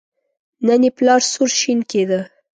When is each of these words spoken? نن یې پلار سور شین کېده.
نن 0.67 0.81
یې 0.87 0.91
پلار 0.97 1.21
سور 1.31 1.49
شین 1.59 1.79
کېده. 1.91 2.21